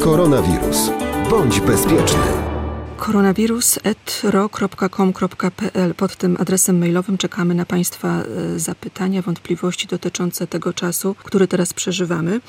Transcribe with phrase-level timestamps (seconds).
[0.00, 0.90] Koronawirus.
[1.30, 2.55] Bądź bezpieczny.
[2.98, 11.48] koronawirus.ro.com.pl Pod tym adresem mailowym czekamy na Państwa e, zapytania, wątpliwości dotyczące tego czasu, który
[11.48, 12.40] teraz przeżywamy.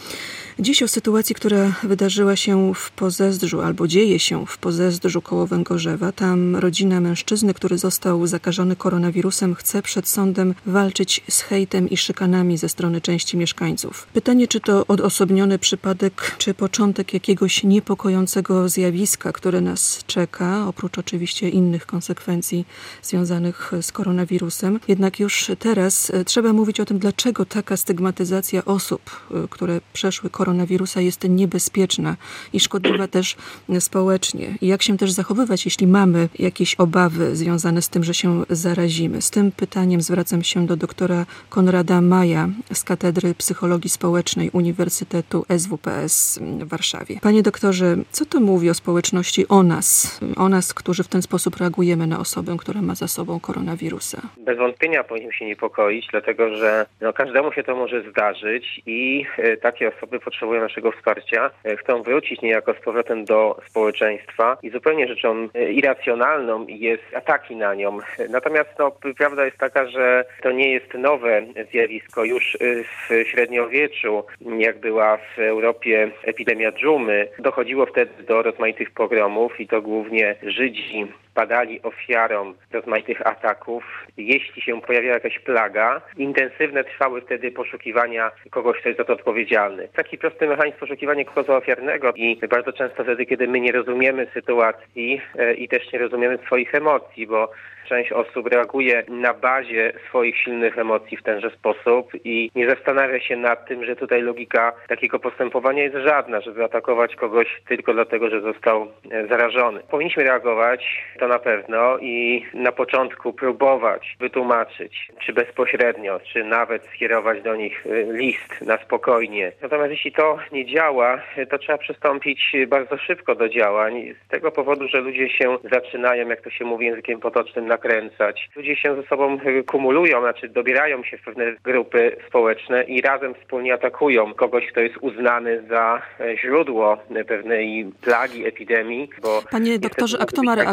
[0.60, 6.12] Dziś o sytuacji, która wydarzyła się w Pozezdrzu albo dzieje się w Pozezdrzu koło Węgorzewa.
[6.12, 12.58] Tam rodzina mężczyzny, który został zakażony koronawirusem, chce przed sądem walczyć z hejtem i szykanami
[12.58, 14.08] ze strony części mieszkańców.
[14.14, 20.37] Pytanie, czy to odosobniony przypadek, czy początek jakiegoś niepokojącego zjawiska, które nas czeka,
[20.68, 22.66] oprócz oczywiście innych konsekwencji
[23.04, 24.80] związanych z koronawirusem.
[24.88, 30.30] Jednak już teraz e, trzeba mówić o tym, dlaczego taka stygmatyzacja osób, e, które przeszły
[30.30, 32.18] koronawirusa jest niebezpieczna
[32.54, 33.36] i szkodliwa też
[33.80, 34.58] społecznie.
[34.62, 39.22] I jak się też zachowywać, jeśli mamy jakieś obawy związane z tym, że się zarazimy.
[39.22, 46.40] Z tym pytaniem zwracam się do doktora Konrada Maja z Katedry Psychologii Społecznej Uniwersytetu SWPS
[46.42, 47.20] w Warszawie.
[47.22, 51.56] Panie doktorze, co to mówi o społeczności, o nas, o nas, którzy w ten sposób
[51.58, 54.22] reagujemy na osobę, która ma za sobą koronawirusa?
[54.38, 59.58] Bez wątpienia powinniśmy się niepokoić, dlatego że no, każdemu się to może zdarzyć i y,
[59.58, 65.08] takie osoby potrzebują naszego wsparcia, e, chcą wrócić niejako z powrotem do społeczeństwa i zupełnie
[65.08, 67.98] rzeczą e, irracjonalną jest ataki na nią.
[68.30, 72.24] Natomiast no, prawda jest taka, że to nie jest nowe zjawisko.
[72.24, 74.24] Już e, w średniowieczu,
[74.58, 80.52] jak była w Europie epidemia dżumy, dochodziło wtedy do rozmaitych pogromów i to głównie не
[80.52, 81.08] жиди.
[81.38, 83.84] Padali ofiarą rozmaitych ataków.
[84.18, 89.88] Jeśli się pojawiała jakaś plaga, intensywne trwały wtedy poszukiwania kogoś, kto jest za to odpowiedzialny.
[89.96, 95.22] Taki prosty mechanizm poszukiwania kogoś ofiarnego i bardzo często wtedy, kiedy my nie rozumiemy sytuacji
[95.40, 97.52] e, i też nie rozumiemy swoich emocji, bo
[97.90, 103.36] część osób reaguje na bazie swoich silnych emocji w tenże sposób i nie zastanawia się
[103.36, 108.42] nad tym, że tutaj logika takiego postępowania jest żadna, żeby atakować kogoś tylko dlatego, że
[108.42, 109.80] został e, zarażony.
[109.92, 117.42] Powinniśmy reagować, to na pewno, i na początku próbować wytłumaczyć, czy bezpośrednio, czy nawet skierować
[117.42, 119.52] do nich e, list na spokojnie.
[119.62, 124.88] Natomiast jeśli to nie działa, to trzeba przystąpić bardzo szybko do działań, z tego powodu,
[124.88, 128.50] że ludzie się zaczynają, jak to się mówi językiem potocznym, na nakręcać.
[128.56, 133.74] Ludzie się ze sobą kumulują, znaczy dobierają się w pewne grupy społeczne i razem wspólnie
[133.74, 139.10] atakują kogoś, kto jest uznany za e, źródło pewnej plagi, epidemii.
[139.22, 140.68] Bo Panie doktorze, a kto ma tak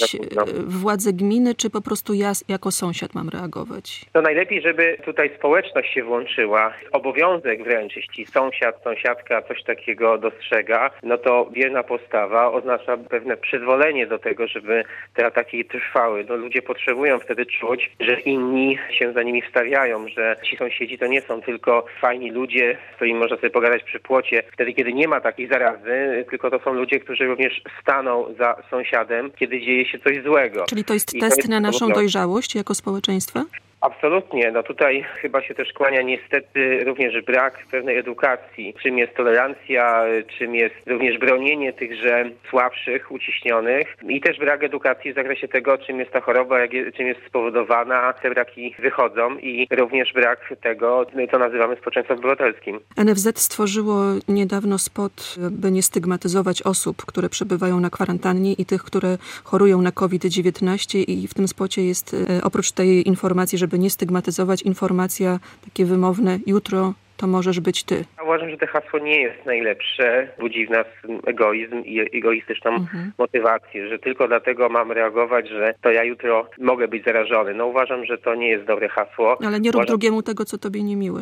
[0.00, 0.54] reagować?
[0.66, 4.04] Władze gminy, czy po prostu ja jako sąsiad mam reagować?
[4.12, 6.72] To najlepiej, żeby tutaj społeczność się włączyła.
[6.92, 14.06] Obowiązek wręcz, jeśli sąsiad, sąsiadka coś takiego dostrzega, no to bierna postawa oznacza pewne przyzwolenie
[14.06, 14.84] do tego, żeby
[15.14, 16.24] te ataki trwały.
[16.28, 21.06] No, ludzie potrzebują wtedy czuć, że inni się za nimi wstawiają, że ci sąsiedzi to
[21.06, 25.08] nie są tylko fajni ludzie, z którymi można sobie pogadać przy płocie, wtedy kiedy nie
[25.08, 29.98] ma takiej zarazy, tylko to są ludzie, którzy również staną za sąsiadem, kiedy dzieje się
[29.98, 30.64] coś złego.
[30.68, 33.44] Czyli to jest I test to jest na naszą dojrzałość jako społeczeństwa?
[33.80, 34.50] Absolutnie.
[34.52, 38.74] No tutaj chyba się też kłania niestety również brak pewnej edukacji.
[38.82, 40.04] Czym jest tolerancja,
[40.38, 46.00] czym jest również bronienie tychże słabszych, uciśnionych i też brak edukacji w zakresie tego, czym
[46.00, 48.12] jest ta choroba, jak czym jest spowodowana.
[48.12, 52.80] Te braki wychodzą i również brak tego, co nazywamy społeczeństwem obywatelskim.
[53.04, 59.18] NFZ stworzyło niedawno spot, by nie stygmatyzować osób, które przebywają na kwarantannie i tych, które
[59.44, 63.90] chorują na COVID-19 i w tym spocie jest e, oprócz tej informacji, że żeby nie
[63.90, 68.04] stygmatyzować, informacja takie wymowne jutro to możesz być ty.
[68.28, 70.28] Uważam, że to hasło nie jest najlepsze.
[70.38, 70.86] Budzi w nas
[71.26, 73.12] egoizm i egoistyczną mhm.
[73.18, 77.54] motywację, że tylko dlatego mam reagować, że to ja jutro mogę być zarażony.
[77.54, 79.38] No uważam, że to nie jest dobre hasło.
[79.46, 79.86] Ale nie rób uważam...
[79.86, 81.20] drugiemu tego, co tobie nie miłe.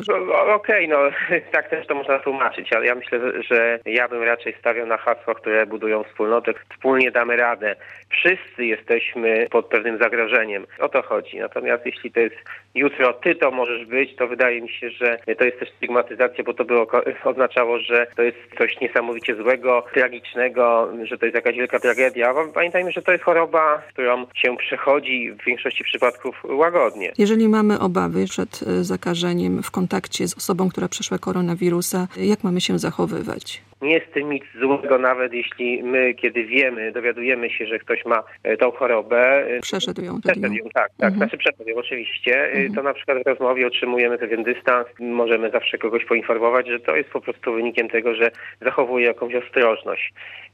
[0.55, 0.97] Okej, okay, no
[1.51, 3.19] tak też to można tłumaczyć, ale ja myślę,
[3.51, 6.53] że ja bym raczej stawiał na hasła, które budują wspólnotę.
[6.73, 7.75] Wspólnie damy radę.
[8.09, 10.65] Wszyscy jesteśmy pod pewnym zagrożeniem.
[10.79, 11.39] O to chodzi.
[11.39, 12.35] Natomiast jeśli to jest
[12.75, 16.53] jutro ty to możesz być, to wydaje mi się, że to jest też stygmatyzacja, bo
[16.53, 16.81] to by
[17.23, 22.33] oznaczało, że to jest coś niesamowicie złego, tragicznego, że to jest jakaś wielka tragedia.
[22.53, 27.11] Pamiętajmy, że to jest choroba, którą się przechodzi w większości przypadków łagodnie.
[27.17, 32.61] Jeżeli mamy obawy przed e, zakażeniem w kontakcie z osobą, która przeszła koronawirusa, jak mamy
[32.61, 33.61] się zachowywać?
[33.81, 38.23] Nie jest tym nic złego, nawet jeśli my, kiedy wiemy, dowiadujemy się, że ktoś ma
[38.43, 39.47] e, tą chorobę.
[39.47, 40.21] E, przeszedł ją.
[40.21, 41.11] Przeszedł ją, tak, tak.
[41.11, 41.15] Mhm.
[41.15, 42.35] Znaczy przeszedł ją oczywiście.
[42.35, 42.73] E, mhm.
[42.73, 44.87] To na przykład w rozmowie otrzymujemy pewien dystans.
[44.99, 48.31] Możemy zawsze kogoś poinformować, że to jest po prostu wynikiem tego, że
[48.61, 50.13] zachowuje jakąś ostrożność.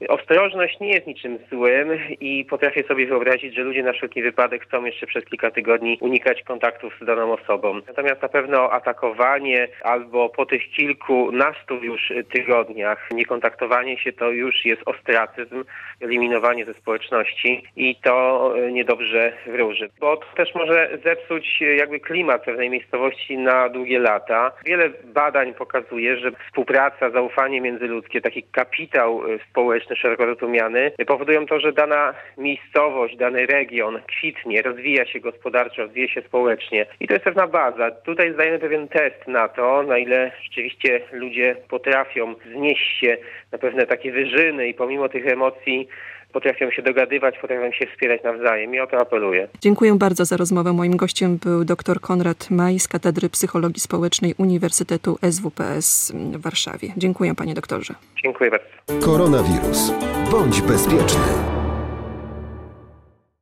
[0.10, 1.90] Ostrożność nie jest niczym złym
[2.20, 6.44] i potrafię sobie wyobrazić, że ludzie na wszelki wypadek chcą jeszcze przez kilka tygodni unikać
[6.44, 7.82] kontaktów z daną osobą.
[7.88, 14.82] Natomiast na pewno atakowanie albo po tych kilkunastu już tygodniach Niekontaktowanie się to już jest
[14.86, 15.64] ostracyzm,
[16.02, 22.70] eliminowanie ze społeczności i to niedobrze wróży, bo to też może zepsuć jakby klimat pewnej
[22.70, 24.52] miejscowości na długie lata.
[24.66, 31.74] Wiele badań pokazuje, że współpraca, zaufanie międzyludzkie, taki kapitał społeczny szeroko rozumiany powodują to, że
[31.74, 37.48] dana miejscowość, dany region kwitnie, rozwija się gospodarczo, rozwija się społecznie i to jest pewna
[37.48, 37.92] baza.
[37.92, 43.18] Tutaj zdajemy pewien test na to, na ile rzeczywiście ludzie potrafią znieść się
[43.52, 45.88] na pewne takie wyżyny i pomimo tych emocji
[46.34, 49.48] potrafią się dogadywać, potrafią się wspierać nawzajem i o to apeluję.
[49.62, 50.74] Dziękuję bardzo za rozmowę.
[50.74, 56.88] Moim gościem był dr Konrad Maj z Katedry Psychologii Społecznej Uniwersytetu SWPS w Warszawie.
[56.98, 57.94] Dziękuję panie doktorze.
[58.24, 59.06] Dziękuję bardzo.
[59.06, 59.94] Koronawirus.
[60.32, 61.53] Bądź bezpieczny.